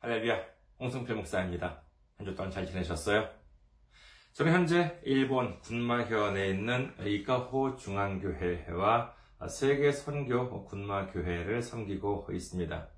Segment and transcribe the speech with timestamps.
[0.00, 0.40] 할렐루야,
[0.78, 1.82] 홍승필 목사입니다.
[2.16, 3.28] 한 주 동안 잘 지내셨어요?
[4.32, 9.14] 저는 현재 일본 군마현에 있는 이카호 중앙교회와
[9.48, 12.88] 세계 선교 군마교회를 섬기고 있습니다.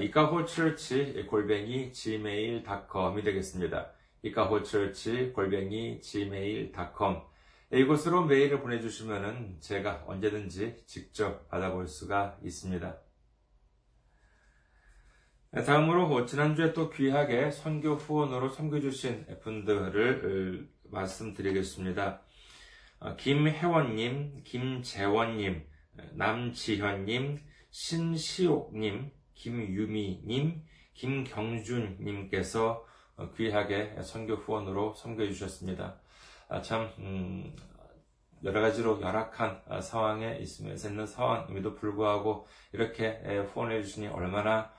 [0.00, 3.92] 이카호처치 골뱅이 gmail.com이 되겠습니다.
[4.22, 7.20] 이카호처치 골뱅이 gmail.com
[7.72, 12.98] 이곳으로 메일을 보내주시면 제가 언제든지 직접 받아볼 수가 있습니다.
[15.66, 22.22] 다음으로 지난주에 또 귀하게 선교 후원으로 섬겨주신 분들을 말씀드리겠습니다.
[23.18, 25.66] 김혜원님, 김재원님,
[26.12, 27.38] 남지현님,
[27.70, 29.10] 신시옥님,
[29.42, 30.62] 김유미님,
[30.94, 32.86] 김경준님께서
[33.36, 35.96] 귀하게 선교 후원으로 섬겨주셨습니다.
[36.62, 37.56] 참 음,
[38.44, 43.18] 여러 가지로 열악한 상황에 있으면서 있는 상황임에도 불구하고 이렇게
[43.52, 44.70] 후원해 주시니 얼마나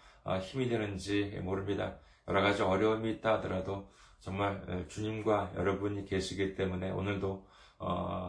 [0.41, 1.97] 힘이 되는지 모릅니다.
[2.30, 3.91] 여러 가지 어려움이 있다 하더라도
[4.22, 7.45] 정말 주님과 여러분이 계시기 때문에 오늘도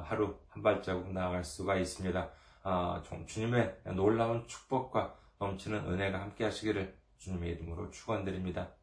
[0.03, 2.29] 하루 한 발자국 나아갈 수가 있습니다.
[3.29, 8.75] 주님의 놀라운 축복과 넘치는 은혜가 함께 하시기를 주님의 이름으로 축원드립니다.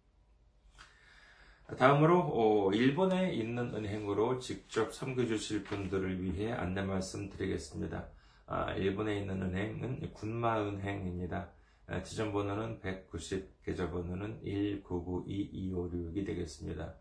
[1.76, 8.08] 다음으로 어, 일본에 있는 은행으로 직접 섬겨주실 분들을 위해 안내 말씀드리겠습니다.
[8.46, 11.50] 아, 일본에 있는 은행은 군마은행입니다.
[11.88, 16.94] 아, 지점 번호는 190, 계좌 번호는 1992256이 되겠습니다.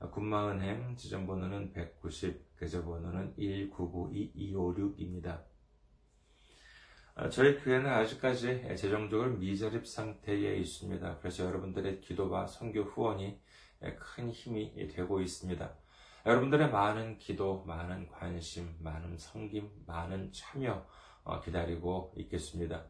[0.00, 5.42] 아, 군마은행 지점 번호는 190, 계좌 번호는 1992256입니다.
[7.30, 11.18] 저희 교회는 아직까지 재정적으로 미자립 상태에 있습니다.
[11.18, 13.40] 그래서 여러분들의 기도와 선교 후원이
[13.98, 15.74] 큰 힘이 되고 있습니다.
[16.26, 20.84] 여러분들의 많은 기도, 많은 관심, 많은 섬김, 많은 참여
[21.24, 22.84] 어, 기다리고 있겠습니다.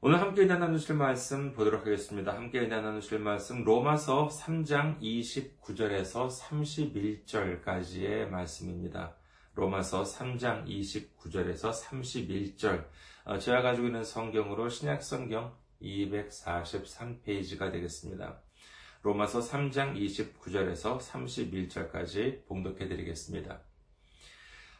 [0.00, 2.34] 오늘 함께 나누실 말씀 보도록 하겠습니다.
[2.34, 9.14] 함께 나누실 말씀 로마서 3장 29절에서 31절까지의 말씀입니다.
[9.54, 12.88] 로마서 3장 29절에서 31절
[13.26, 18.40] 어, 제가 가지고 있는 성경으로 신약 성경 243페이지가 되겠습니다.
[19.02, 23.60] 로마서 3장 29절에서 31절까지 봉독해 드리겠습니다.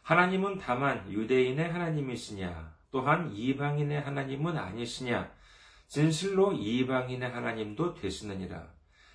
[0.03, 5.31] 하나님은 다만 유대인의 하나님이시냐 또한 이방인의 하나님은 아니시냐
[5.87, 8.67] 진실로 이방인의 하나님도 되시느니라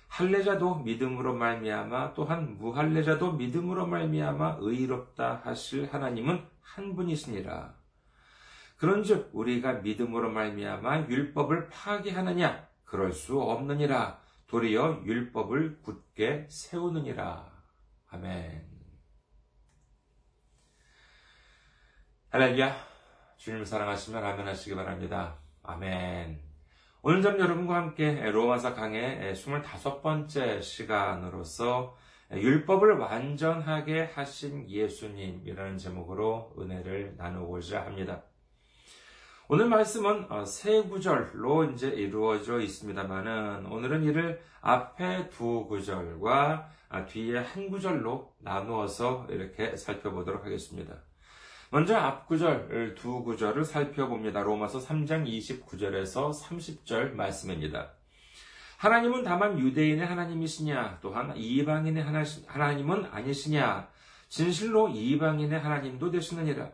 [0.07, 7.78] 할례자도 믿음으로 말미암아 또한 무할례자도 믿음으로 말미암아 의롭다 하실 하나님은 한 분이시니라
[8.79, 12.67] 그런즉 우리가 믿음으로 말미암아 율법을 파기하느냐?
[12.85, 14.21] 그럴 수 없느니라.
[14.47, 17.51] 도리어 율법을 굳게 세우느니라.
[18.07, 18.65] 아멘.
[22.29, 22.73] 할렐루야.
[23.35, 25.37] 주님 사랑하시면 아멘 하시기 바랍니다.
[25.61, 26.41] 아멘.
[27.01, 31.97] 오늘 전 여러분과 함께 로마서 강의 25번째 시간으로서
[32.31, 38.23] 율법을 완전하게 하신 예수님이라는 제목으로 은혜를 나누고자 합니다.
[39.51, 47.39] 오늘 말씀은 어, 세 구절로 이제 이루어져 있습니다만은 오늘은 이를 앞에 두 구절과 아, 뒤에
[47.39, 50.97] 한 구절로 나누어서 이렇게 살펴보도록 하겠습니다.
[51.71, 54.43] 먼저 앞 구절 두 구절을 살펴봅니다.
[54.43, 57.93] 로마서 3장 29절에서 30절 말씀입니다.
[58.77, 62.03] 하나님은 다만 유대인의 하나님이시냐 또한 이방인의
[62.45, 63.89] 하나님은 아니시냐
[64.27, 66.69] 진실로 이방인의 하나님도 되시느니라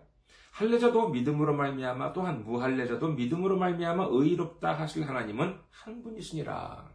[0.55, 6.89] 할례자도 믿음으로 말미암아 또한 무할례자도 믿음으로 말미암아 의롭다 하실 하나님은 한 분이시니라.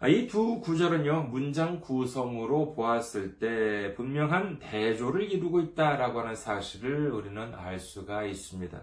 [0.00, 7.78] 아, 이두 구절은요, 문장 구성으로 보았을 때 분명한 대조를 이루고 있다라고 하는 사실을 우리는 알
[7.78, 8.82] 수가 있습니다.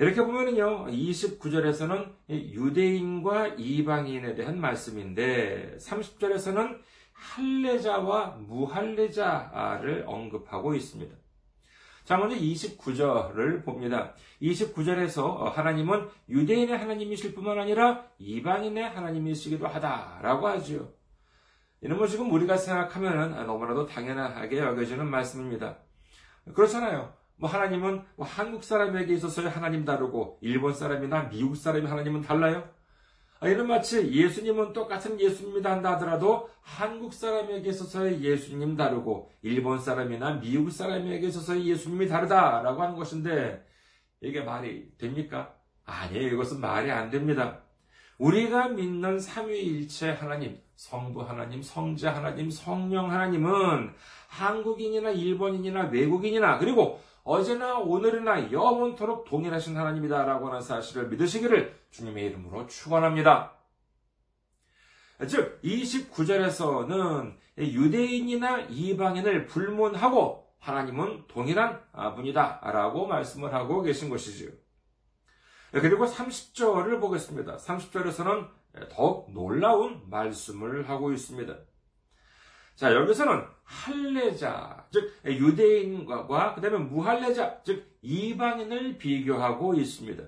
[0.00, 6.80] 이렇게 보면은요, 29절에서는 유대인과 이방인에 대한 말씀인데, 30절에서는
[7.12, 11.23] 할례자와 무할례자를 언급하고 있습니다.
[12.04, 14.12] 자, 먼저 29절을 봅니다.
[14.42, 20.90] 29절에서 하나님은 유대인의 하나님이실 뿐만 아니라 이방인의 하나님이시기도 하다라고 하지요.
[21.80, 25.78] 이런 거 지금 우리가 생각하면 너무나도 당연하게 여겨지는 말씀입니다.
[26.54, 27.14] 그렇잖아요.
[27.36, 32.68] 뭐 하나님은 뭐 한국 사람에게 있어서의 하나님 다르고 일본 사람이나 미국 사람이 하나님은 달라요?
[33.40, 40.40] 아, 이런 마치 예수님은 똑같은 예수님이다 한다 하더라도 한국 사람에게 있어서의 예수님 다르고 일본 사람이나
[40.40, 43.64] 미국 사람에게 있어서의 예수님이 다르다라고 하는 것인데
[44.20, 45.54] 이게 말이 됩니까?
[45.84, 46.28] 아니에요.
[46.28, 47.60] 이것은 말이 안 됩니다.
[48.18, 53.92] 우리가 믿는 삼위일체 하나님, 성부 하나님, 성자 하나님, 성령 하나님은
[54.28, 63.52] 한국인이나 일본인이나 외국인이나 그리고 어제나 오늘이나 영원토록 동일하신 하나님이다라고 하는 사실을 믿으시기를 주님의 이름으로 축원합니다.
[65.26, 71.80] 즉 29절에서는 유대인이나 이방인을 불문하고 하나님은 동일한
[72.14, 74.50] 분이다라고 말씀을 하고 계신 것이지요.
[75.72, 77.56] 그리고 30절을 보겠습니다.
[77.56, 78.48] 30절에서는
[78.90, 81.56] 더욱 놀라운 말씀을 하고 있습니다.
[82.74, 90.22] 자, 여기서는 할례자, 즉 유대인과 그다음에 무할례자, 즉 이방인을 비교하고 있습니다.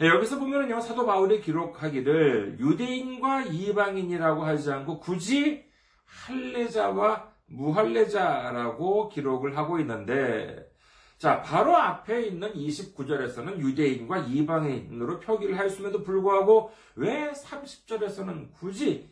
[0.00, 5.64] 여기서 보면은요, 사도 바울이 기록하기를 유대인과 이방인이라고 하지 않고 굳이
[6.04, 10.68] 할례자와 무할례자라고 기록을 하고 있는데,
[11.16, 19.08] 자, 바로 앞에 있는 29절에서는 유대인과 이방인으로 표기를 했음에도 불구하고 왜 30절에서는 굳이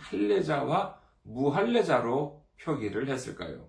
[0.00, 3.68] 할례자와 무할례자로 표기를 했을까요?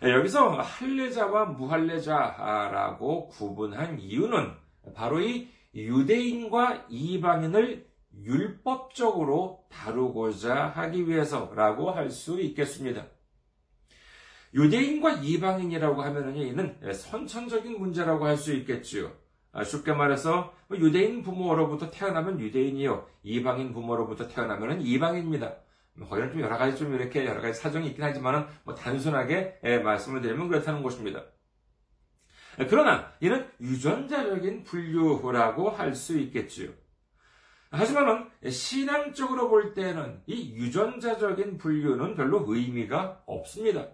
[0.00, 4.52] 네, 여기서 할례자와 무할례자라고 구분한 이유는
[4.94, 13.06] 바로 이 유대인과 이방인을 율법적으로 다루고자 하기 위해서라고 할 수 있겠습니다.
[14.54, 19.12] 유대인과 이방인이라고 하면은 이는 선천적인 문제라고 할 수 있겠지요.
[19.58, 25.56] 아, 쉽게 말해서 뭐 유대인 부모로부터 태어나면 유대인이요, 이방인 부모로부터 태어나면 이방인입니다.
[25.94, 29.78] 뭐 거기는 좀 여러 가지 좀 이렇게 여러 가지 사정이 있긴 하지만은 뭐 단순하게 예,
[29.78, 31.24] 말씀을 드리면 그렇다는 것입니다.
[32.68, 36.70] 그러나 이는 유전자적인 분류라고 할 수 있겠지요.
[37.72, 43.88] 하지만은 신앙적으로 볼 때는 이 유전자적인 분류는 별로 의미가 없습니다.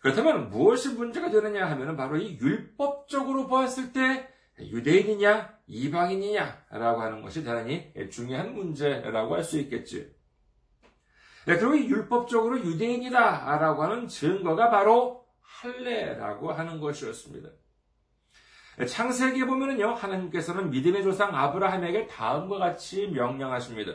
[0.00, 4.28] 그렇다면 무엇이 문제가 되느냐 하면 바로 이 율법적으로 보았을 때
[4.58, 10.14] 유대인이냐 이방인이냐라고 하는 것이 대단히 중요한 문제라고 할 수 있겠지.
[11.46, 17.50] 네, 그리고 율법적으로 유대인이다라고 하는 증거가 바로 할례라고 하는 것이었습니다.
[18.88, 23.92] 창세기에 보면은요, 하나님께서는 믿음의 조상 아브라함에게 다음과 같이 명령하십니다.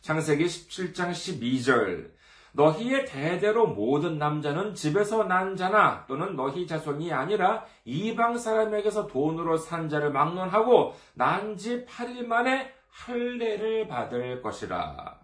[0.00, 2.15] 창세기 17장 12절.
[2.56, 9.88] 너희의 대대로 모든 남자는 집에서 난 자나 또는 너희 자손이 아니라 이방 사람에게서 돈으로 산
[9.88, 15.20] 자를 막론하고 난 지 8일 만에 할례를 받을 것이라.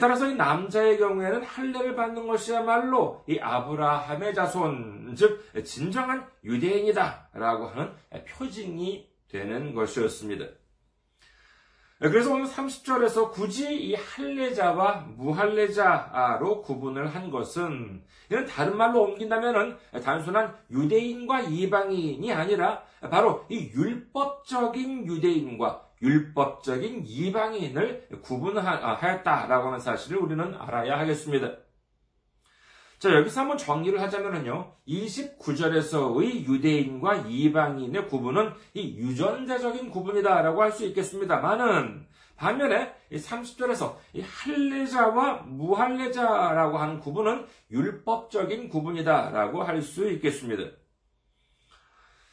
[0.00, 7.92] 따라서 이 남자의 경우에는 할례를 받는 것이야말로 이 아브라함의 자손, 즉 진정한 유대인이다라고 하는
[8.26, 10.46] 표징이 되는 것이었습니다.
[12.02, 20.52] 그래서 오늘 30절에서 굳이 이 할례자와 무할례자로 구분을 한 것은 이는 다른 말로 옮긴다면 단순한
[20.72, 31.52] 유대인과 이방인이 아니라 바로 이 율법적인 유대인과 율법적인 이방인을 구분하였다라고 하는 사실을 우리는 알아야 하겠습니다.
[33.02, 34.76] 자, 여기서 한번 정리를 하자면요.
[34.86, 42.06] 29절에서의 유대인과 이방인의 구분은 이 유전자적인 구분이다라고 할 수 있겠습니다만은,
[42.36, 50.70] 반면에 30절에서 이 할례자와 무할례자라고 하는 구분은 율법적인 구분이다라고 할 수 있겠습니다.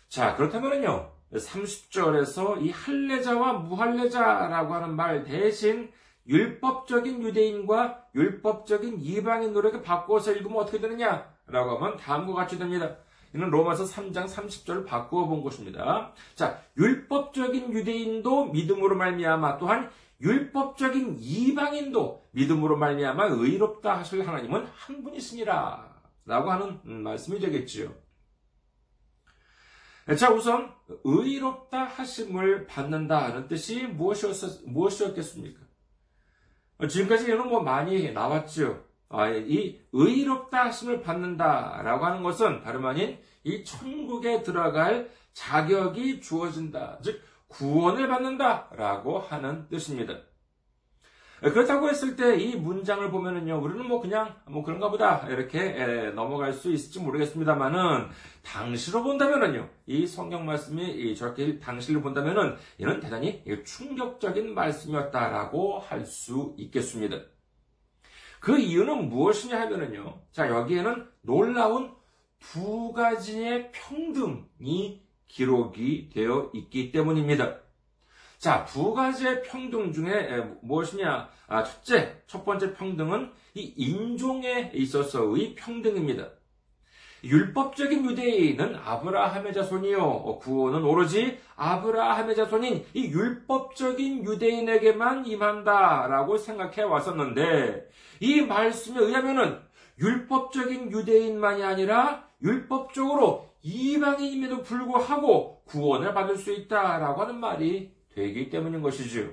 [0.07, 1.11] 자, 그렇다면요.
[1.33, 5.91] 30절에서 이 할례자와 무할례자라고 하는 말 대신
[6.29, 11.27] 율법적인 유대인과 율법적인 이방인 노력에 바꾸어서 읽으면 어떻게 되느냐?
[11.48, 12.98] 라고 하면 다음과 같이 됩니다.
[13.33, 16.13] 이는 로마서 3장 30절을 바꾸어 본 것입니다.
[16.36, 19.89] 자, 율법적인 유대인도 믿음으로 말미암아 또한
[20.21, 27.93] 율법적인 이방인도 믿음으로 말미암아 의롭다 하실 하나님은 한 분이시니라 라고 하는 음, 말씀이 되겠지요.
[30.17, 35.68] 자, 우선 의롭다 하심을 받는다는 뜻이 무엇이었, 무엇이었겠습니까?
[36.88, 38.83] 지금까지 이런 뭐 많이 나왔죠.
[39.09, 47.00] 아, 이 의롭다 하심을 받는다라고 하는 것은 다름 아닌 이 천국에 들어갈 자격이 주어진다.
[47.01, 50.13] 즉, 구원을 받는다라고 하는 뜻입니다.
[51.41, 56.72] 그렇다고 했을 때 이 문장을 보면은요, 우리는 뭐 그냥 뭐 그런가 보다 이렇게 넘어갈 수
[56.72, 58.10] 있을지 모르겠습니다만은
[58.43, 67.17] 당시로 본다면은요, 이 성경 말씀이 저렇게 당시를 본다면은 이는 대단히 충격적인 말씀이었다라고 할 수 있겠습니다.
[68.39, 71.93] 그 이유는 무엇이냐 하면은요, 자 여기에는 놀라운
[72.39, 77.60] 두 가지의 평등이 기록이 되어 있기 때문입니다.
[78.39, 81.29] 자, 두 가지의 평등 중에 무엇이냐?
[81.48, 86.29] 아, 첫째, 첫 번째 평등은 이 인종에 있어서의 평등입니다.
[87.22, 90.39] 율법적인 유대인은 아브라함의 자손이요.
[90.39, 97.89] 구원은 오로지 아브라함의 자손인 이 율법적인 유대인에게만 임한다라고 생각해 왔었는데
[98.22, 99.60] 이 말씀에 의하면은
[100.00, 109.32] 율법적인 유대인만이 아니라 율법적으로 이방인임에도 불구하고 구원을 받을 수 있다라고 하는 말이 되기 때문인 것이지요.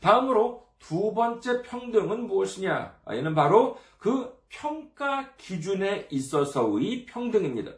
[0.00, 3.00] 다음으로 두 번째 평등은 무엇이냐?
[3.04, 7.72] 아, 이는 바로 그 평가 기준에 있어서의 평등입니다.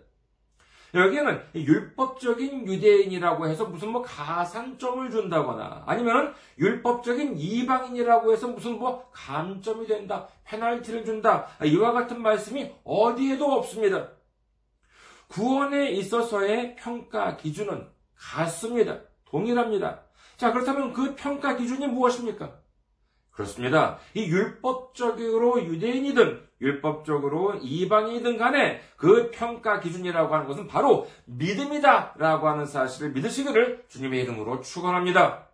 [0.95, 9.87] 여기에는 율법적인 유대인이라고 해서 무슨 뭐 가산점을 준다거나 아니면 율법적인 이방인이라고 해서 무슨 뭐 감점이
[9.87, 14.09] 된다, 페널티를 준다 이와 같은 말씀이 어디에도 없습니다.
[15.29, 19.01] 구원에 있어서의 평가 기준은 같습니다.
[19.35, 20.03] 동일합니다.
[20.37, 22.53] 자, 그렇다면 그 평가 기준이 무엇입니까?
[23.33, 23.99] 그렇습니다.
[24.15, 32.65] 이 율법적으로 유대인이든 율법적으로 이방인이든 간에 그 평가 기준이라고 하는 것은 바로 믿음이다 라고 하는
[32.65, 35.49] 사실을 믿으시기를 주님의 이름으로 축원합니다.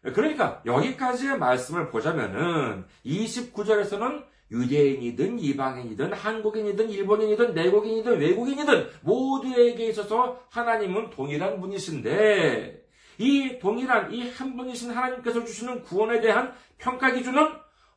[0.00, 11.60] 그러니까 여기까지의 말씀을 보자면은 29절에서는 유대인이든 이방인이든 한국인이든 일본인이든 내국인이든 외국인이든 모두에게 있어서 하나님은 동일한
[11.60, 12.86] 분이신데
[13.18, 17.48] 이 동일한 이 한 분이신 하나님께서 주시는 구원에 대한 평가 기준은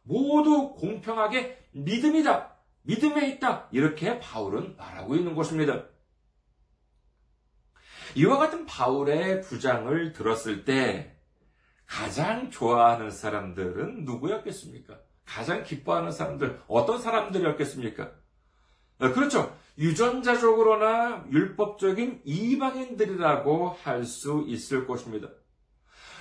[0.04, 2.58] 모두 공평하게 믿음이다.
[2.84, 3.70] 믿음에 있다.
[3.72, 5.86] 이렇게 바울은 말하고 있는 것입니다.
[8.16, 11.16] 이와 같은 바울의 주장을 들었을 때
[11.86, 15.00] 가장 좋아하는 사람들은 누구였겠습니까?
[15.34, 18.12] 가장 기뻐하는 사람들, 어떤 사람들이었겠습니까?
[19.00, 19.58] 어, 그렇죠.
[19.78, 25.30] 유전자적으로나 율법적인 이방인들이라고 할 수 있을 것입니다.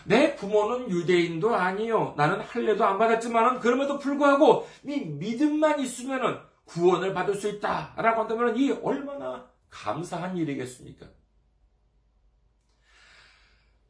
[0.05, 2.14] 내 부모는 유대인도 아니요.
[2.17, 8.71] 나는 할례도 안 받았지만은 그럼에도 불구하고 이 믿음만 있으면은 구원을 받을 수 있다라고 한다면 이
[8.71, 11.07] 얼마나 감사한 일이겠습니까?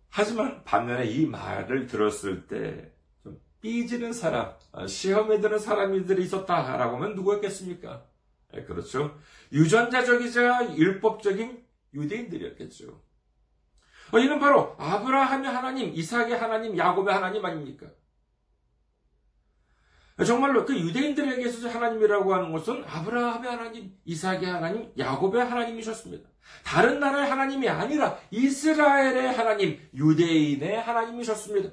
[0.09, 2.91] 하지만 반면에 이 말을 들었을 때
[3.61, 8.07] 삐지는 사람, 어, 시험에 드는 사람들이 있었다라고 하면 누구였겠습니까?
[8.53, 9.19] 네, 그렇죠.
[9.53, 11.65] 유전자적이자 율법적인
[11.95, 13.03] 유대인들이었겠죠.
[14.13, 17.87] 어, 이는 바로 아브라함의 하나님, 이삭의 하나님, 야곱의 하나님 아닙니까?
[20.25, 26.29] 정말로 그 유대인들에게 서 하나님이라고 하는 것은 아브라함의 하나님, 이삭의 하나님, 야곱의 하나님이셨습니다.
[26.65, 31.71] 다른 나라의 하나님이 아니라 이스라엘의 하나님, 유대인의 하나님이셨습니다.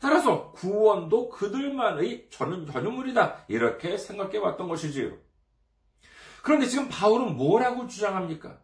[0.00, 3.44] 따라서 구원도 그들만의 전, 전유물이다.
[3.48, 5.12] 이렇게 생각해 왔던 것이지요.
[6.42, 8.58] 그런데 지금 바울은 뭐라고 주장합니까?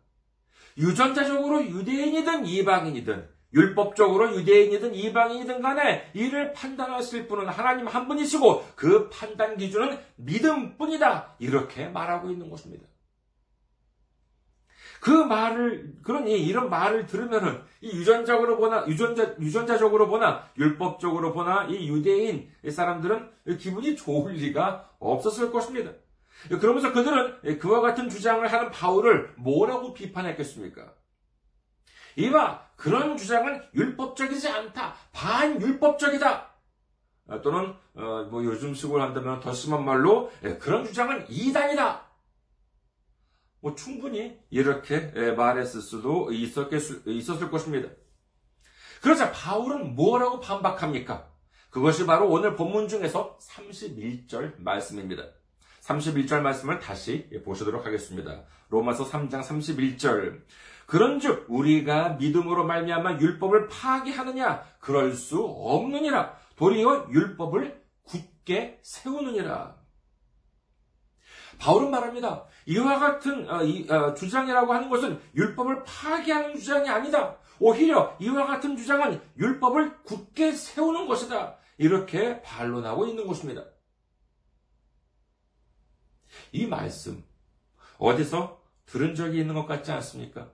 [0.78, 9.57] 유전자적으로 유대인이든 이방인이든 율법적으로 유대인이든 이방인이든 간에 이를 판단하실 분은 하나님 한 분이시고 그 판단
[9.57, 11.37] 기준은 믿음뿐이다.
[11.38, 12.87] 이렇게 말하고 있는 것입니다.
[15.00, 21.88] 그 말을 그런 이런 말을 들으면은 이 유전적으로 보나 유전자 유전자적으로 보나 율법적으로 보나 이
[21.88, 25.93] 유대인 사람들은 기분이 좋을 리가 없었을 것입니다.
[26.49, 30.93] 그러면서 그들은 그와 같은 주장을 하는 바울을 뭐라고 비판했겠습니까?
[32.17, 36.50] 이봐 그런 주장은 율법적이지 않다 반율법적이다
[37.43, 42.05] 또는 어, 뭐 요즘식으로 한다면 더 심한 말로 그런 주장은 이단이다
[43.60, 45.00] 뭐 충분히 이렇게
[45.36, 47.88] 말했을 수도 있었을 것입니다.
[49.02, 51.30] 그러자 바울은 뭐라고 반박합니까?
[51.70, 55.25] 그것이 바로 오늘 본문 중에서 31절 말씀입니다.
[55.82, 58.44] 31절 말씀을 다시 보시도록 하겠습니다.
[58.70, 60.42] 로마서 3장 31절.
[60.86, 69.76] 그런즉 우리가 믿음으로 말미암아 율법을 파기하느냐 그럴 수 없느니라 도리어 율법을 굳게 세우느니라.
[71.58, 72.46] 바울은 말합니다.
[72.66, 73.61] 이와 같은 어,
[73.94, 77.37] 어, 주장이라고 하는 것은 율법을 파괴하는 주장이 아니다.
[77.58, 81.56] 오히려 이와 같은 주장은 율법을 굳게 세우는 것이다.
[81.78, 83.64] 이렇게 반론하고 있는 것입니다.
[86.52, 87.25] 이 말씀
[87.99, 90.50] 어디서 들은 적이 있는 것 같지 않습니까?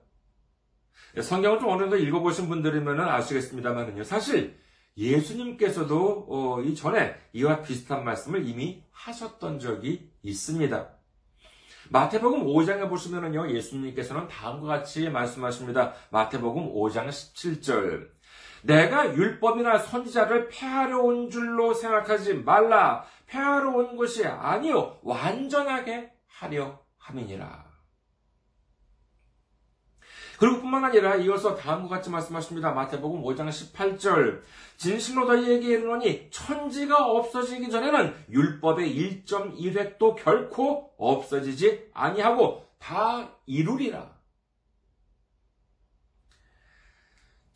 [1.21, 4.03] 성경을 좀 어느 정도 읽어보신 분들이면 아시겠습니다만은요.
[4.03, 4.59] 사실
[4.97, 11.02] 예수님께서도 어, 이전에 이와 비슷한 말씀을 이미 하셨던 적이 있습니다.
[11.93, 15.93] 마태복음 5장에 보시면은요, 예수님께서는 다음과 같이 말씀하십니다.
[16.09, 18.09] 마태복음 5장 17절.
[18.63, 23.05] 내가 율법이나 선지자를 폐하려 온 줄로 생각하지 말라.
[23.27, 27.72] 폐하러 온 것이 아니요 완전하게 하려 함이니라.
[30.43, 32.73] 그리고 뿐만 아니라 이어서 다음과 같이 말씀하십니다.
[32.73, 34.41] 마태복음 5장 18절.
[34.75, 44.19] 진실로 너희에게 이르노니 천지가 없어지기 전에는 율법의 1.1획도 결코 없어지지 아니하고 다 이루리라.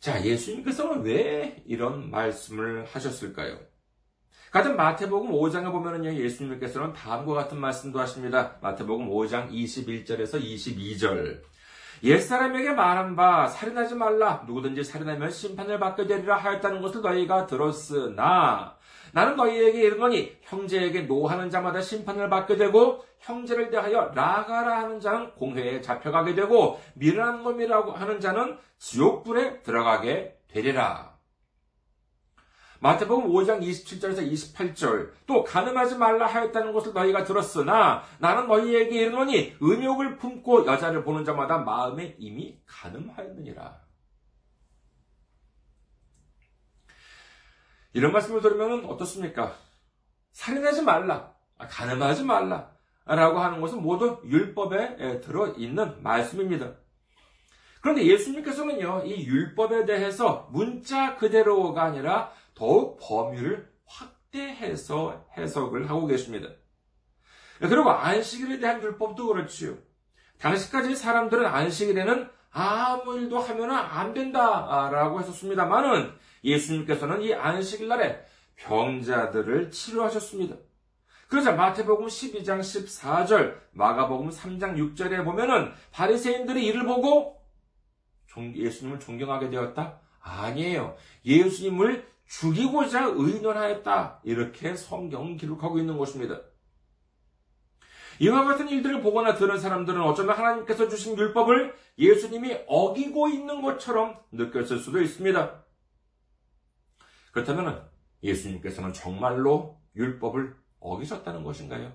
[0.00, 3.58] 자, 예수님께서는 왜 이런 말씀을 하셨을까요?
[4.50, 8.56] 같은 마태복음 5장에 보면은요, 예수님께서는 다음과 같은 말씀도 하십니다.
[8.62, 11.57] 마태복음 5장 21절에서 22절.
[12.02, 18.76] 옛사람에게 말한 바 살인하지 말라 누구든지 살인하면 심판을 받게 되리라 하였다는 것을 너희가 들었으나
[19.12, 25.80] 나는 너희에게 이르노니 형제에게 노하는 자마다 심판을 받게 되고 형제를 대하여 라가라 하는 자는 공회에
[25.80, 31.17] 잡혀가게 되고 미련한 놈이라고 하는 자는 지옥불에 들어가게 되리라.
[32.80, 40.18] 마태복음 5장 27절에서 28절 또 가늠하지 말라 하였다는 것을 너희가 들었으나 나는 너희에게 이르노니 은욕을
[40.18, 43.80] 품고 여자를 보는 자마다 마음에 이미 가늠하였느니라.
[47.94, 49.56] 이런 말씀을 들으면 어떻습니까?
[50.32, 52.70] 살인하지 말라, 아, 가늠하지 말라
[53.06, 56.74] 라고 하는 것은 모두 율법에 들어있는 말씀입니다.
[57.80, 66.48] 그런데 예수님께서는요, 이 율법에 대해서 문자 그대로가 아니라 더욱 범위를 확대해서 해석을 하고 계십니다.
[67.60, 69.78] 그리고 안식일에 대한 율법도 그렇지요.
[70.38, 78.24] 당시까지 사람들은 안식일에는 아무 일도 하면 안 된다라고 했었습니다만은 예수님께서는 이 안식일 날에
[78.56, 80.56] 병자들을 치료하셨습니다.
[81.28, 87.40] 그러자 마태복음 12장 14절, 마가복음 3장 6절에 보면은 바리새인들이 이를 보고
[88.36, 90.00] 예수님을 존경하게 되었다?
[90.20, 90.96] 아니에요.
[91.24, 94.20] 예수님을 죽이고자 의논하였다.
[94.24, 96.40] 이렇게 성경 기록하고 있는 것입니다.
[98.20, 104.78] 이와 같은 일들을 보거나 들은 사람들은 어쩌면 하나님께서 주신 율법을 예수님이 어기고 있는 것처럼 느꼈을
[104.78, 105.64] 수도 있습니다.
[107.32, 107.88] 그렇다면
[108.22, 111.92] 예수님께서는 정말로 율법을 어기셨다는 것인가요?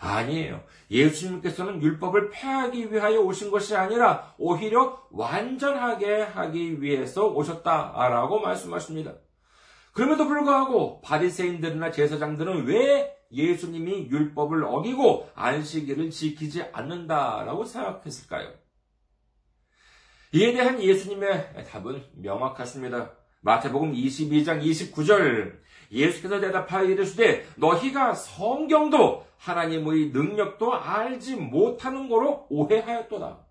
[0.00, 0.62] 아니에요.
[0.90, 9.14] 예수님께서는 율법을 폐하기 위하여 오신 것이 아니라 오히려 완전하게 하기 위해서 오셨다라고 말씀하십니다.
[9.92, 18.52] 그럼에도 불구하고 바리새인들이나 제사장들은 왜 예수님이 율법을 어기고 안식일을 지키지 않는다라고 생각했을까요?
[20.32, 23.12] 이에 대한 예수님의 답은 명확하십니다.
[23.40, 25.58] 마태복음 22장 29절
[25.90, 33.46] 예수께서 대답하여 이르시되 너희가 성경도 하나님의 능력도 알지 못하는 거로 오해하였도다.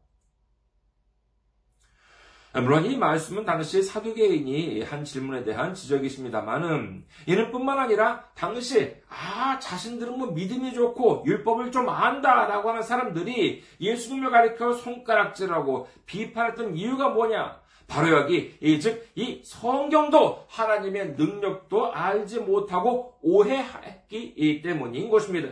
[2.61, 10.17] 물론 이 말씀은 당시 사두개인이 한 질문에 대한 지적이십니다만은 이는 뿐만 아니라 당시 아 자신들은
[10.17, 17.59] 뭐 믿음이 좋고 율법을 좀 안다라고 하는 사람들이 예수님을 가리켜 손가락질하고 비판했던 이유가 뭐냐?
[17.87, 25.49] 바로 여기 즉이 성경도 하나님의 능력도 알지 못하고 오해했기 때문인 것입니다.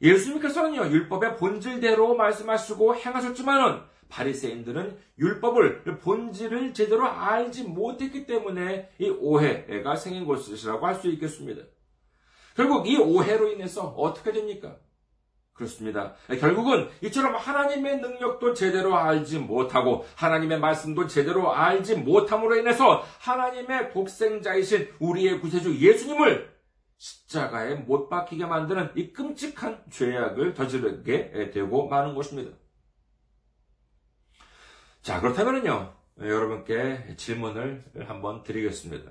[0.00, 10.26] 예수님께서는요 율법의 본질대로 말씀하시고 행하셨지만은 바리새인들은 율법을 본질을 제대로 알지 못했기 때문에 이 오해가 생긴
[10.26, 11.62] 것이라고 할 수 있겠습니다.
[12.54, 14.76] 결국 이 오해로 인해서 어떻게 됩니까?
[15.62, 16.14] 그렇습니다.
[16.40, 24.94] 결국은 이처럼 하나님의 능력도 제대로 알지 못하고 하나님의 말씀도 제대로 알지 못함으로 인해서 하나님의 독생자이신
[24.98, 26.52] 우리의 구세주 예수님을
[26.98, 32.56] 십자가에 못 박히게 만드는 이 끔찍한 죄악을 저지르게 되고 마는 것입니다.
[35.00, 39.10] 자, 그렇다면요, 여러분께 질문을 한번 드리겠습니다.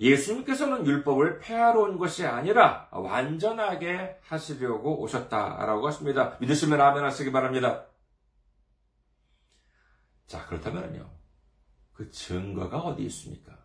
[0.00, 6.36] 예수님께서는 율법을 폐하러 온 것이 아니라 완전하게 하시려고 오셨다라고 하십니다.
[6.40, 7.86] 믿으시면 아멘 하시기 바랍니다.
[10.26, 11.10] 자, 그렇다면요.
[11.92, 13.58] 그 증거가 어디 있습니까?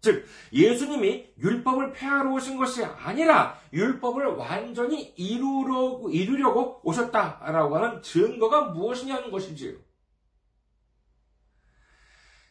[0.00, 9.32] 즉 예수님이 율법을 폐하러 오신 것이 아니라 율법을 완전히 이루려고, 이루려고 오셨다라고 하는 증거가 무엇이냐는
[9.32, 9.76] 것이지요.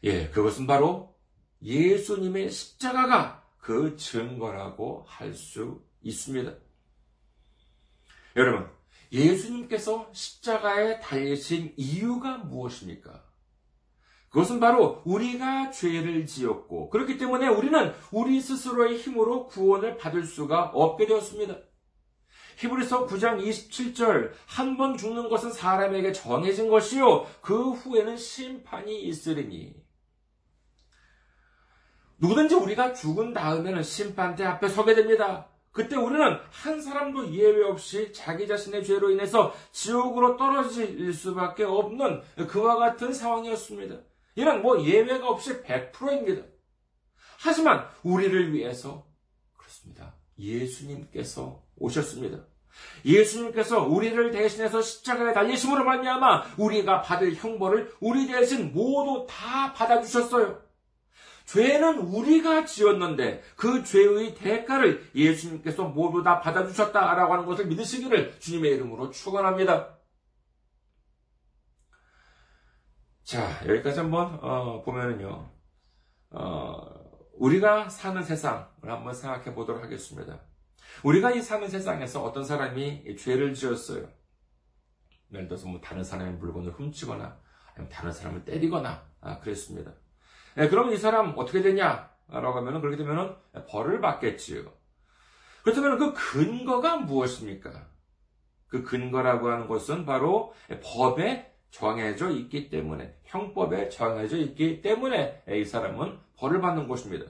[0.03, 1.16] 예, 그것은 바로
[1.61, 6.53] 예수님의 십자가가 그 증거라고 할 수 있습니다.
[8.35, 8.69] 여러분,
[9.11, 13.23] 예수님께서 십자가에 달리신 이유가 무엇입니까?
[14.29, 21.07] 그것은 바로 우리가 죄를 지었고 그렇기 때문에 우리는 우리 스스로의 힘으로 구원을 받을 수가 없게
[21.07, 21.57] 되었습니다.
[22.57, 29.75] 히브리서 9장 27절 한 번 죽는 것은 사람에게 정해진 것이요 그 후에는 심판이 있으리니
[32.19, 35.47] 누구든지 우리가 죽은 다음에는 심판대 앞에 서게 됩니다.
[35.71, 42.77] 그때 우리는 한 사람도 예외 없이 자기 자신의 죄로 인해서 지옥으로 떨어질 수밖에 없는 그와
[42.77, 43.95] 같은 상황이었습니다.
[44.35, 46.47] 이는 뭐 예외가 없이 100%입니다.
[47.39, 49.05] 하지만 우리를 위해서
[49.55, 50.15] 그렇습니다.
[50.39, 52.45] 예수님께서 오셨습니다.
[53.05, 60.66] 예수님께서 우리를 대신해서 십자가에 달리심으로 말미암아 우리가 받을 형벌을 우리 대신 모두 다 받아 주셨어요.
[61.47, 69.09] 죄는 우리가 지었는데 그 죄의 대가를 예수님께서 모두 다 받아주셨다라고 하는 것을 믿으시기를 주님의 이름으로
[69.11, 69.97] 축원합니다.
[73.23, 75.49] 자 여기까지 한번 어, 보면은요
[76.31, 76.81] 어,
[77.33, 80.41] 우리가 사는 세상을 한번 생각해 보도록 하겠습니다.
[81.03, 84.09] 우리가 이 사는 세상에서 어떤 사람이 죄를 지었어요.
[85.31, 87.39] 예를 들어서 뭐 다른 사람의 물건을 훔치거나
[87.89, 89.93] 다른 사람을 때리거나 아, 그랬습니다.
[90.57, 92.09] 네, 그러면 이 사람 어떻게 되냐?
[92.29, 93.37] 라고 하면 그렇게 되면
[93.69, 94.63] 벌을 받겠지요.
[95.61, 97.85] 그렇다면 그 근거가 무엇입니까?
[98.67, 106.17] 그 근거라고 하는 것은 바로 법에 정해져 있기 때문에, 형법에 정해져 있기 때문에 이 사람은
[106.37, 107.27] 벌을 받는 것입니다.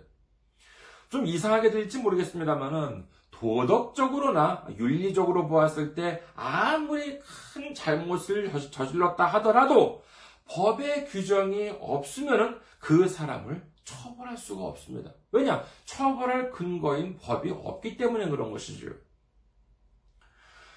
[1.10, 10.02] 좀 이상하게 들릴지 모르겠습니다만은 도덕적으로나 윤리적으로 보았을 때 아무리 큰 잘못을 저질렀다 하더라도
[10.50, 15.14] 법의 규정이 없으면 그 사람을 처벌할 수가 없습니다.
[15.32, 15.64] 왜냐?
[15.86, 18.92] 처벌할 근거인 법이 없기 때문에 그런 것이죠.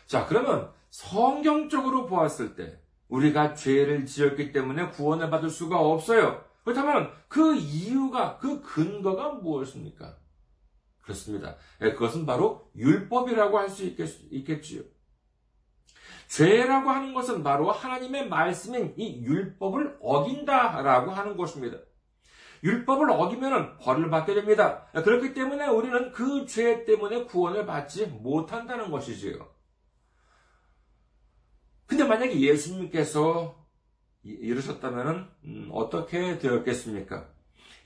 [0.06, 6.44] 자, 그러면 성경적으로 보았을 때 우리가 죄를 지었기 때문에 구원을 받을 수가 없어요.
[6.64, 10.16] 그렇다면 그 이유가, 그 근거가 무엇입니까?
[11.02, 11.56] 그렇습니다.
[11.80, 14.82] 예, 그것은 바로 율법이라고 할 수 있겠지요.
[16.28, 21.78] 죄라고 하는 것은 바로 하나님의 말씀인 이 율법을 어긴다라고 하는 것입니다.
[22.62, 24.86] 율법을 어기면 벌을 받게 됩니다.
[24.92, 29.48] 그렇기 때문에 우리는 그 죄 때문에 구원을 받지 못한다는 것이지요.
[31.86, 33.56] 근데 만약에 예수님께서
[34.22, 37.28] 이르셨다면 음, 어떻게 되었겠습니까?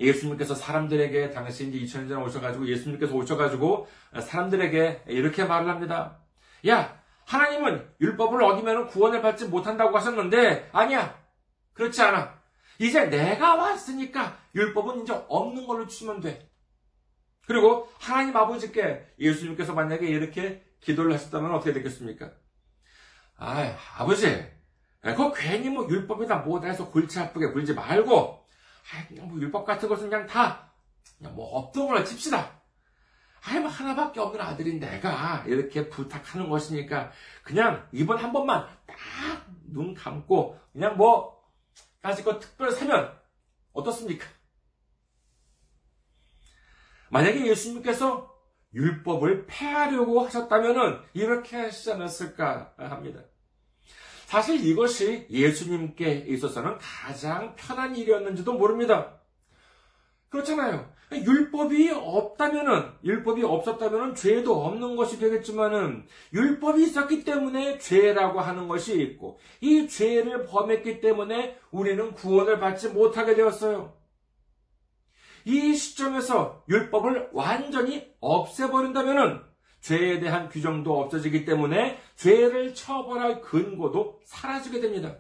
[0.01, 3.87] 예수님께서 사람들에게 당시 이제 2000년 전에 오셔가지고 예수님께서 오셔가지고
[4.21, 6.19] 사람들에게 이렇게 말을 합니다.
[6.69, 11.17] 야, 하나님은 율법을 어기면 구원을 받지 못한다고 하셨는데 아니야.
[11.75, 12.39] 그렇지 않아.
[12.79, 16.51] 이제 내가 왔으니까 율법은 이제 없는 걸로 치면 돼.
[17.47, 22.33] 그리고 하나님 아버지께 예수님께서 만약에 이렇게 기도를 하셨다면 어떻게 되겠습니까?
[23.37, 24.27] 아, 아버지,
[25.03, 28.47] 그거 괜히 뭐 율법이다 뭐다 해서 골치 아프게 굴지 말고,
[28.93, 30.73] 아, 그냥 뭐 율법 같은 것은 그냥 다,
[31.19, 32.63] 그냥 뭐 없던 걸로 칩시다.
[33.47, 39.95] 아이, 뭐 하나밖에 없는 아들인 내가 이렇게 부탁하는 것이니까, 그냥 이번 한 번만 딱 눈
[39.95, 41.34] 감고, 그냥 뭐,
[42.05, 43.19] 가지고 특별 사면,
[43.73, 44.27] 어떻습니까?
[47.09, 48.31] 만약에 예수님께서
[48.75, 53.23] 율법을 폐하려고 하셨다면 이렇게 하시지 않았을까 합니다.
[54.27, 59.23] 사실 이것이 예수님께 있어서는 가장 편한 일이었는지도 모릅니다.
[60.35, 60.93] 그렇잖아요.
[61.13, 69.39] 율법이 없다면은, 율법이 없었다면은 죄도 없는 것이 되겠지만은, 율법이 있었기 때문에 죄라고 하는 것이 있고,
[69.61, 73.97] 이 죄를 범했기 때문에 우리는 구원을 받지 못하게 되었어요.
[75.45, 79.41] 이 시점에서 율법을 완전히 없애버린다면은,
[79.81, 85.19] 죄에 대한 규정도 없어지기 때문에 죄를 처벌할 근거도 사라지게 됩니다.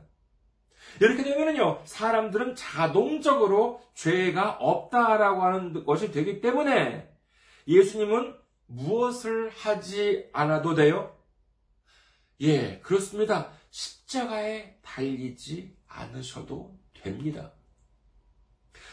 [1.00, 7.11] 이렇게 되면요, 사람들은 자동적으로 죄가 없다라고 하는 것이 되기 때문에
[7.66, 8.35] 예수님은
[8.66, 11.16] 무엇을 하지 않아도 돼요?
[12.40, 13.50] 예, 그렇습니다.
[13.70, 17.52] 십자가에 달리지 않으셔도 됩니다.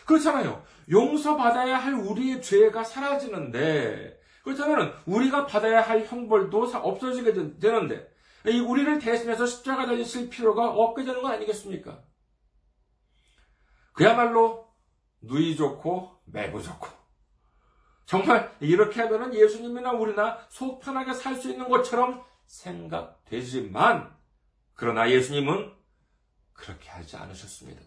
[0.06, 0.64] 그렇잖아요.
[0.90, 8.11] 용서받아야 할 우리의 죄가 사라지는데, 그렇다면 우리가 받아야 할 형벌도 없어지게 되는데,
[8.48, 12.04] 이 우리를 대신해서 십자가 달리실 필요가 없게 되는 거 아니겠습니까?
[13.94, 14.68] 그야말로
[15.22, 16.88] 누이 좋고 매부 좋고
[18.06, 24.14] 정말 이렇게 하면은 예수님이나 우리나 속 편하게 살 수 있는 것처럼 생각되지만,
[24.74, 25.74] 그러나 예수님은
[26.52, 27.82] 그렇게 하지 않으셨습니다.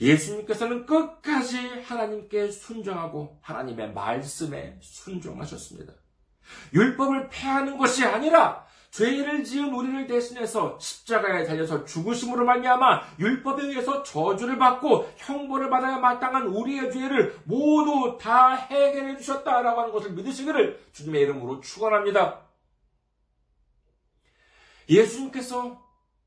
[0.00, 5.92] 예수님께서는 끝까지 하나님께 순종하고 하나님의 말씀에 순종하셨습니다.
[6.72, 14.58] 율법을 폐하는 것이 아니라 죄를 지은 우리를 대신해서 십자가에 달려서 죽으심으로 말미암아 율법에 의해서 저주를
[14.58, 21.60] 받고 형벌을 받아야 마땅한 우리의 죄를 모두 다 해결해 주셨다라고 하는 것을 믿으시기를 주님의 이름으로
[21.60, 22.42] 축원합니다.
[24.90, 25.82] 예수님께서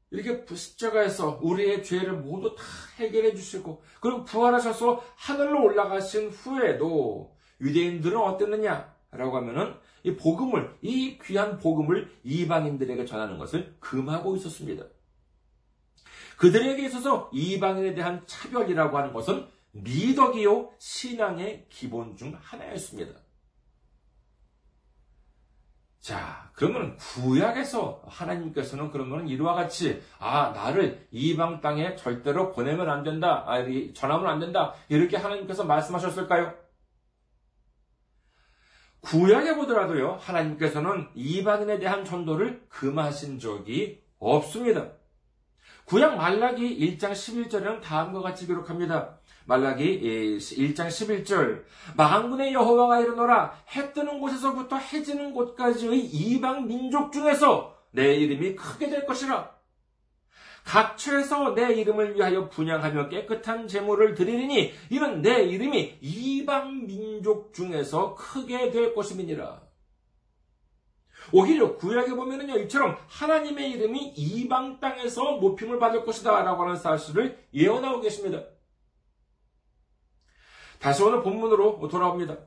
[0.10, 2.64] 이렇게 십자가에서 우리의 죄를 모두 다
[2.98, 9.76] 해결해 주시고 그리고 부활하셔서 하늘로 올라가신 후에도 유대인들은 어땠느냐라고 하면은
[10.06, 14.86] 이 복음을, 이 귀한 복음을 이방인들에게 전하는 것을 금하고 있었습니다.
[16.38, 23.20] 그들에게 있어서 이방인에 대한 차별이라고 하는 것은 미덕이요, 신앙의 기본 중 하나였습니다.
[26.00, 33.44] 자, 그러면 구약에서 하나님께서는 그러면 이와 같이 아 나를 이방 땅에 절대로 보내면 안 된다,
[33.48, 33.64] 아,
[33.96, 36.65] 전하면 안 된다 이렇게 하나님께서 말씀하셨을까요?
[39.06, 44.88] 구약에 보더라도요, 하나님께서는 이방인에 대한 전도를 금하신 적이 없습니다.
[45.86, 49.20] 구약 말라기 1장 11절에는 다음과 같이 기록합니다.
[49.46, 51.64] 말라기 1장 11절
[51.96, 58.90] 망군의 여호와가 이르노라 해 뜨는 곳에서부터 해 지는 곳까지의 이방 민족 중에서 내 이름이 크게
[58.90, 59.55] 될 것이라
[60.66, 68.72] 각처에서 내 이름을 위하여 분양하며 깨끗한 제물을 드리리니 이는 내 이름이 이방 민족 중에서 크게
[68.72, 69.64] 될 것임이니라.
[71.32, 78.02] 오히려 구약에 보면은요, 이처럼 하나님의 이름이 이방 땅에서 모임을 받을 것이다 라고 하는 사실을 예언하고
[78.02, 78.44] 계십니다.
[80.80, 82.38] 다시 오늘 본문으로 돌아옵니다.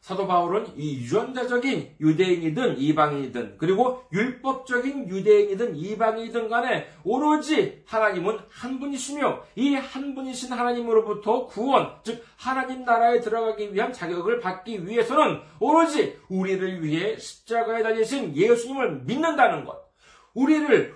[0.00, 9.42] 사도 바울은 이 유전자적인 유대인이든 이방인이든 그리고 율법적인 유대인이든 이방인이든 간에 오로지 하나님은 한 분이시며
[9.56, 16.82] 이 한 분이신 하나님으로부터 구원, 즉 하나님 나라에 들어가기 위한 자격을 받기 위해서는 오로지 우리를
[16.82, 19.88] 위해 십자가에 달리신 예수님을 믿는다는 것.
[20.34, 20.94] 우리를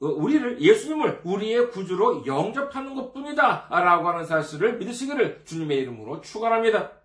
[0.00, 7.01] 우리를 예수님을 우리의 구주로 영접하는 것뿐이다라고 하는 사실을 믿으시기를 주님의 이름으로 축원합니다.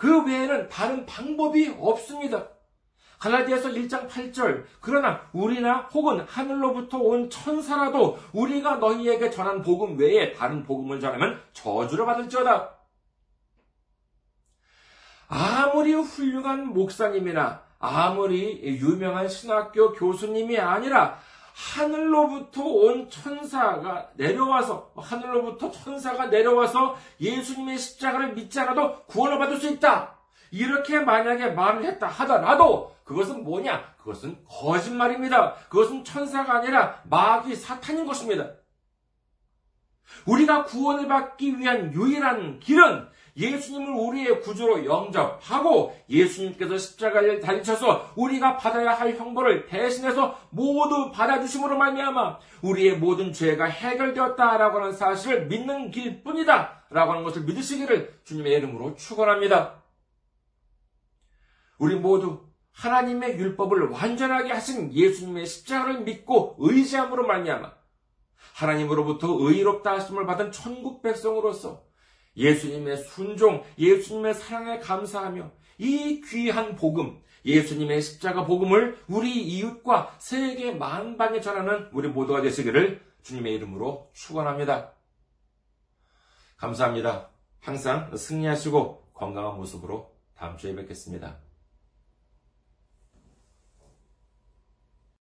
[0.00, 2.48] 그 외에는 다른 방법이 없습니다.
[3.18, 10.62] 갈라디아서 1장 8절 그러나 우리나 혹은 하늘로부터 온 천사라도 우리가 너희에게 전한 복음 외에 다른
[10.62, 12.76] 복음을 전하면 저주를 받을지어다.
[15.28, 21.18] 아무리 훌륭한 목사님이나 아무리 유명한 신학교 교수님이 아니라
[21.60, 30.16] 하늘로부터 온 천사가 내려와서 하늘로부터 천사가 내려와서 예수님의 십자가를 믿지 않아도 구원을 받을 수 있다.
[30.50, 33.94] 이렇게 만약에 말을 했다 하더라도 그것은 뭐냐?
[33.98, 35.54] 그것은 거짓말입니다.
[35.68, 38.46] 그것은 천사가 아니라 마귀 사탄인 것입니다.
[40.26, 48.92] 우리가 구원을 받기 위한 유일한 길은 예수님을 우리의 구주로 영접하고 예수님께서 십자가를 달리셔서 우리가 받아야
[48.92, 57.12] 할 형벌을 대신해서 모두 받아주심으로 말미암아 우리의 모든 죄가 해결되었다라고 하는 사실을 믿는 길뿐이다 라고
[57.12, 59.80] 하는 것을 믿으시기를 주님의 이름으로 축원합니다.
[61.78, 67.79] 우리 모두 하나님의 율법을 완전하게 하신 예수님의 십자가를 믿고 의지함으로 말미암아
[68.54, 71.84] 하나님으로부터 의롭다 하심을 받은 천국 백성으로서
[72.36, 81.40] 예수님의 순종, 예수님의 사랑에 감사하며 이 귀한 복음, 예수님의 십자가 복음을 우리 이웃과 세계 만방에
[81.40, 84.92] 전하는 우리 모두가 되시기를 주님의 이름으로 축원합니다.
[86.56, 87.30] 감사합니다.
[87.60, 91.49] 항상 승리하시고 건강한 모습으로 다음 주에 뵙겠습니다.